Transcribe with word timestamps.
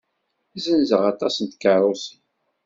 Zenzeɣ 0.63 1.01
aṭas 1.11 1.35
n 1.39 1.45
tkeṛṛusin. 1.47 2.21